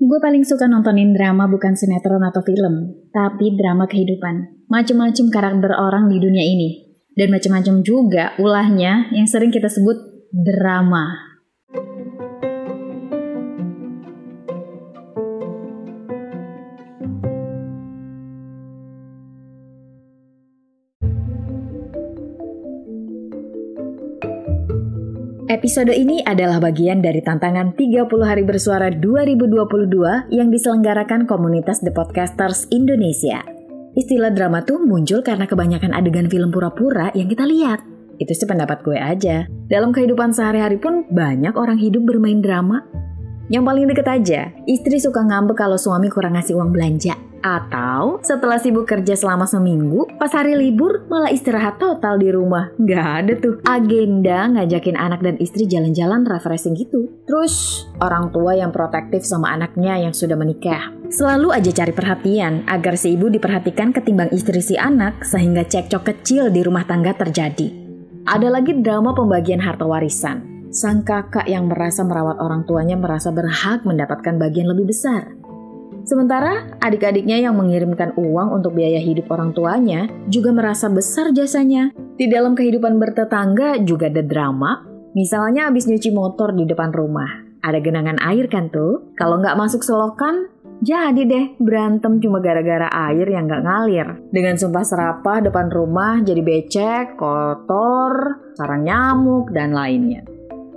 Gue 0.00 0.16
paling 0.16 0.48
suka 0.48 0.64
nontonin 0.64 1.12
drama 1.12 1.44
bukan 1.44 1.76
sinetron 1.76 2.24
atau 2.24 2.40
film, 2.40 2.96
tapi 3.12 3.52
drama 3.52 3.84
kehidupan. 3.84 4.64
Macem-macem 4.72 5.28
karakter 5.28 5.76
orang 5.76 6.08
di 6.08 6.16
dunia 6.16 6.40
ini. 6.40 6.88
Dan 7.12 7.28
macem-macem 7.28 7.84
juga 7.84 8.32
ulahnya 8.40 9.12
yang 9.12 9.28
sering 9.28 9.52
kita 9.52 9.68
sebut 9.68 10.00
drama. 10.32 11.29
Episode 25.50 25.90
ini 25.90 26.22
adalah 26.22 26.62
bagian 26.62 27.02
dari 27.02 27.18
tantangan 27.26 27.74
30 27.74 28.06
hari 28.22 28.46
bersuara 28.46 28.86
2022 28.86 30.30
yang 30.30 30.46
diselenggarakan 30.46 31.26
komunitas 31.26 31.82
The 31.82 31.90
Podcasters 31.90 32.70
Indonesia. 32.70 33.42
Istilah 33.98 34.30
drama 34.30 34.62
tuh 34.62 34.78
muncul 34.78 35.26
karena 35.26 35.50
kebanyakan 35.50 35.90
adegan 35.90 36.30
film 36.30 36.54
pura-pura 36.54 37.10
yang 37.18 37.26
kita 37.26 37.50
lihat. 37.50 37.82
Itu 38.22 38.30
sih 38.30 38.46
pendapat 38.46 38.86
gue 38.86 38.94
aja. 38.94 39.50
Dalam 39.66 39.90
kehidupan 39.90 40.30
sehari-hari 40.30 40.78
pun 40.78 41.02
banyak 41.10 41.58
orang 41.58 41.82
hidup 41.82 42.06
bermain 42.06 42.38
drama. 42.38 42.86
Yang 43.50 43.64
paling 43.66 43.86
deket 43.90 44.06
aja, 44.06 44.40
istri 44.62 45.02
suka 45.02 45.26
ngambek 45.26 45.58
kalau 45.58 45.74
suami 45.74 46.06
kurang 46.06 46.38
ngasih 46.38 46.54
uang 46.54 46.70
belanja. 46.70 47.18
Atau 47.42 48.22
setelah 48.22 48.62
sibuk 48.62 48.86
kerja 48.86 49.16
selama 49.18 49.48
seminggu, 49.48 50.06
pas 50.22 50.30
hari 50.30 50.54
libur 50.54 51.08
malah 51.10 51.34
istirahat 51.34 51.82
total 51.82 52.20
di 52.20 52.30
rumah. 52.30 52.70
Gak 52.78 53.06
ada 53.24 53.32
tuh 53.40 53.58
agenda 53.66 54.46
ngajakin 54.54 54.94
anak 54.94 55.24
dan 55.24 55.34
istri 55.42 55.66
jalan-jalan 55.66 56.22
refreshing 56.28 56.78
gitu. 56.78 57.10
Terus 57.26 57.88
orang 57.98 58.30
tua 58.30 58.54
yang 58.54 58.70
protektif 58.70 59.26
sama 59.26 59.50
anaknya 59.50 59.98
yang 59.98 60.14
sudah 60.14 60.38
menikah. 60.38 60.94
Selalu 61.10 61.50
aja 61.50 61.74
cari 61.74 61.90
perhatian 61.90 62.70
agar 62.70 62.94
si 62.94 63.18
ibu 63.18 63.26
diperhatikan 63.26 63.90
ketimbang 63.90 64.30
istri 64.30 64.62
si 64.62 64.78
anak 64.78 65.26
sehingga 65.26 65.66
cekcok 65.66 66.06
kecil 66.06 66.54
di 66.54 66.62
rumah 66.62 66.86
tangga 66.86 67.16
terjadi. 67.18 67.66
Ada 68.30 68.46
lagi 68.46 68.78
drama 68.78 69.10
pembagian 69.10 69.58
harta 69.58 69.88
warisan. 69.88 70.59
Sang 70.70 71.02
kakak 71.02 71.50
yang 71.50 71.66
merasa 71.66 72.06
merawat 72.06 72.38
orang 72.38 72.62
tuanya 72.62 72.94
merasa 72.94 73.34
berhak 73.34 73.82
mendapatkan 73.82 74.38
bagian 74.38 74.70
lebih 74.70 74.94
besar. 74.94 75.34
Sementara 76.06 76.78
adik-adiknya 76.78 77.42
yang 77.42 77.58
mengirimkan 77.58 78.14
uang 78.14 78.54
untuk 78.54 78.78
biaya 78.78 79.02
hidup 79.02 79.26
orang 79.34 79.50
tuanya 79.50 80.06
juga 80.30 80.54
merasa 80.54 80.86
besar 80.86 81.34
jasanya. 81.34 81.90
Di 82.14 82.30
dalam 82.30 82.54
kehidupan 82.54 83.02
bertetangga 83.02 83.82
juga 83.82 84.06
ada 84.06 84.22
drama. 84.22 84.86
Misalnya 85.10 85.66
habis 85.66 85.90
nyuci 85.90 86.14
motor 86.14 86.54
di 86.54 86.62
depan 86.70 86.94
rumah. 86.94 87.50
Ada 87.66 87.82
genangan 87.82 88.22
air 88.22 88.46
kan 88.46 88.70
tuh? 88.70 89.10
Kalau 89.18 89.42
nggak 89.42 89.58
masuk 89.58 89.82
selokan, 89.82 90.48
jadi 90.80 91.26
deh 91.26 91.46
berantem 91.58 92.22
cuma 92.22 92.38
gara-gara 92.38 92.86
air 93.10 93.26
yang 93.26 93.50
nggak 93.50 93.64
ngalir. 93.66 94.08
Dengan 94.30 94.54
sumpah 94.54 94.86
serapah 94.86 95.42
depan 95.42 95.66
rumah 95.66 96.22
jadi 96.22 96.40
becek, 96.40 97.18
kotor, 97.18 98.38
sarang 98.54 98.86
nyamuk, 98.86 99.50
dan 99.50 99.74
lainnya. 99.74 100.29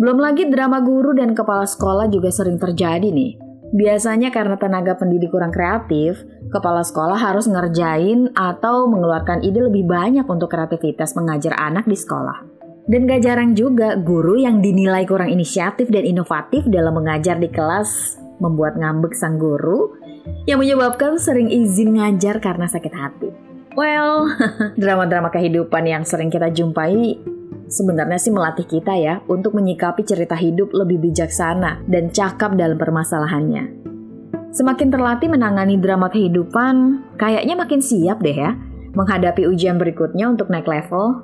Belum 0.00 0.16
lagi 0.16 0.48
drama 0.48 0.80
guru 0.80 1.12
dan 1.12 1.36
kepala 1.36 1.68
sekolah 1.68 2.08
juga 2.08 2.32
sering 2.32 2.56
terjadi 2.56 3.12
nih. 3.12 3.36
Biasanya 3.76 4.32
karena 4.32 4.56
tenaga 4.56 4.96
pendidik 4.96 5.28
kurang 5.28 5.52
kreatif, 5.52 6.24
kepala 6.48 6.80
sekolah 6.80 7.20
harus 7.20 7.44
ngerjain 7.44 8.32
atau 8.32 8.88
mengeluarkan 8.88 9.44
ide 9.44 9.60
lebih 9.60 9.84
banyak 9.84 10.24
untuk 10.24 10.48
kreativitas 10.48 11.12
mengajar 11.12 11.52
anak 11.52 11.84
di 11.84 12.00
sekolah. 12.00 12.48
Dan 12.88 13.04
gak 13.04 13.28
jarang 13.28 13.52
juga 13.52 13.92
guru 14.00 14.40
yang 14.40 14.64
dinilai 14.64 15.04
kurang 15.04 15.28
inisiatif 15.28 15.92
dan 15.92 16.08
inovatif 16.08 16.64
dalam 16.72 16.96
mengajar 16.96 17.36
di 17.36 17.52
kelas 17.52 18.16
membuat 18.40 18.80
ngambek 18.80 19.12
sang 19.12 19.36
guru 19.36 20.00
yang 20.48 20.64
menyebabkan 20.64 21.20
sering 21.20 21.52
izin 21.52 22.00
ngajar 22.00 22.40
karena 22.40 22.64
sakit 22.64 22.94
hati. 22.96 23.28
Well, 23.76 24.32
drama-drama 24.80 25.28
kehidupan 25.28 25.84
yang 25.84 26.08
sering 26.08 26.32
kita 26.32 26.48
jumpai 26.50 27.20
sebenarnya 27.70 28.18
sih 28.18 28.34
melatih 28.34 28.66
kita 28.66 28.92
ya 28.98 29.22
untuk 29.30 29.54
menyikapi 29.54 30.02
cerita 30.02 30.34
hidup 30.34 30.74
lebih 30.74 30.98
bijaksana 31.00 31.86
dan 31.86 32.10
cakap 32.10 32.58
dalam 32.58 32.76
permasalahannya. 32.76 33.80
Semakin 34.50 34.90
terlatih 34.90 35.30
menangani 35.30 35.78
drama 35.78 36.10
kehidupan, 36.10 37.06
kayaknya 37.14 37.54
makin 37.54 37.78
siap 37.78 38.18
deh 38.18 38.34
ya 38.34 38.58
menghadapi 38.94 39.46
ujian 39.46 39.78
berikutnya 39.78 40.26
untuk 40.26 40.50
naik 40.50 40.66
level. 40.66 41.22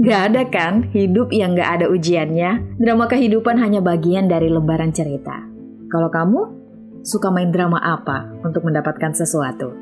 Gak 0.00 0.32
ada 0.32 0.42
kan 0.48 0.88
hidup 0.92 1.32
yang 1.32 1.56
gak 1.56 1.80
ada 1.80 1.86
ujiannya? 1.88 2.80
Drama 2.80 3.04
kehidupan 3.08 3.56
hanya 3.60 3.80
bagian 3.80 4.28
dari 4.28 4.48
lembaran 4.48 4.92
cerita. 4.92 5.44
Kalau 5.88 6.08
kamu, 6.12 6.40
suka 7.04 7.28
main 7.32 7.52
drama 7.52 7.80
apa 7.80 8.28
untuk 8.44 8.64
mendapatkan 8.64 9.12
sesuatu? 9.16 9.75